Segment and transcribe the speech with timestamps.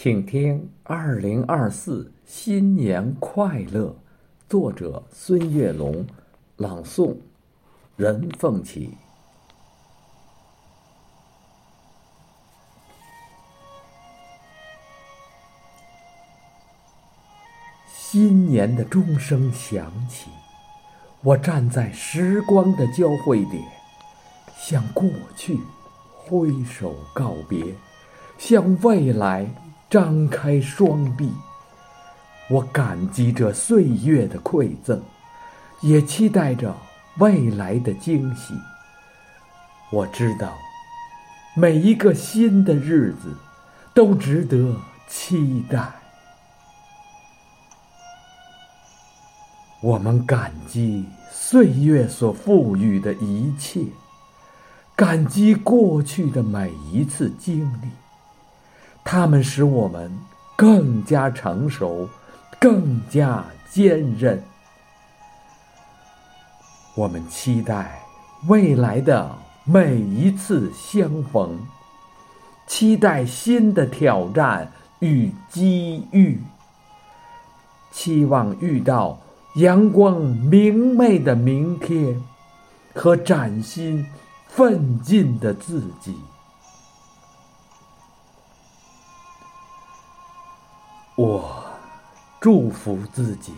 [0.00, 3.92] 请听二零二四新年快乐，
[4.48, 6.06] 作者孙月龙，
[6.56, 7.16] 朗诵
[7.96, 8.96] 任凤起。
[17.92, 20.30] 新年的钟声响起，
[21.24, 23.60] 我站在时光的交汇点，
[24.56, 25.58] 向过去
[26.14, 27.74] 挥手告别，
[28.38, 29.44] 向未来。
[29.90, 31.32] 张开双臂，
[32.50, 35.00] 我感激这岁月的馈赠，
[35.80, 36.76] 也期待着
[37.18, 38.52] 未来的惊喜。
[39.90, 40.52] 我知道，
[41.56, 43.34] 每一个新的日子
[43.94, 44.76] 都值得
[45.08, 45.90] 期待。
[49.80, 53.80] 我们感激岁月所赋予的一切，
[54.94, 57.88] 感激过去的每一次经历。
[59.10, 60.14] 它们使我们
[60.54, 62.06] 更加成熟，
[62.60, 64.38] 更加坚韧。
[66.94, 68.02] 我们期待
[68.48, 71.58] 未来的每一次相逢，
[72.66, 76.38] 期待新的挑战与机遇，
[77.90, 79.18] 期望遇到
[79.54, 82.22] 阳光明媚的明天
[82.94, 84.06] 和崭新
[84.48, 86.14] 奋进的自己。
[91.18, 91.42] 我
[92.40, 93.52] 祝福自己，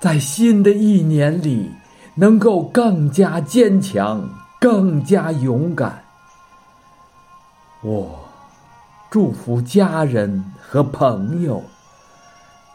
[0.00, 1.70] 在新的一年里
[2.16, 4.28] 能够更加坚强、
[4.60, 6.02] 更加勇敢。
[7.80, 8.18] 我
[9.08, 11.62] 祝福家人和朋友，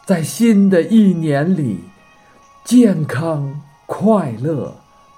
[0.06, 1.84] 在新的一年里
[2.64, 4.74] 健康、快乐、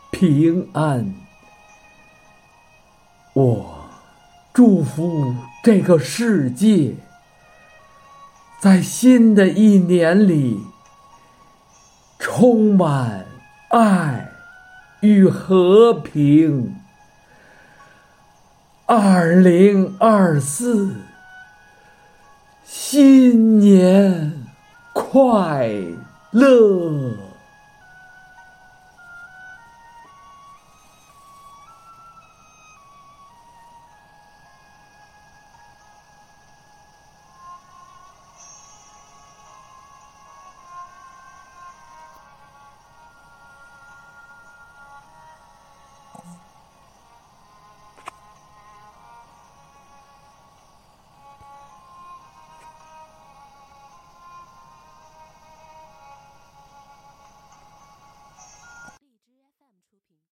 [0.09, 1.13] 平安。
[3.34, 3.63] 我
[4.52, 6.95] 祝福这个世界。
[8.59, 10.59] 在新的一年里，
[12.19, 13.25] 充满
[13.69, 14.29] 爱
[15.00, 16.75] 与和平。
[18.85, 20.94] 二零二四，
[22.66, 24.34] 新年
[24.91, 25.69] 快
[26.31, 27.28] 乐！